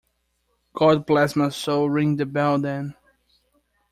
[0.73, 2.95] God bless my soul, ring the bell, then.